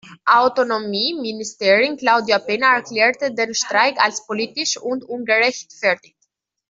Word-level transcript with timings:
Autonomie-Ministerin 0.25 1.95
Claudia 1.95 2.39
Peña 2.39 2.73
erklärte 2.75 3.35
den 3.35 3.53
Streik 3.53 3.99
als 4.03 4.25
»politisch 4.25 4.81
und 4.81 5.03
ungerechtfertigt«. 5.03 6.17